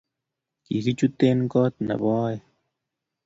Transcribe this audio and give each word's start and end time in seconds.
Kikichukteech 0.63 1.41
koot 1.51 1.73
nebo 1.87 2.07
aeng. 2.25 2.43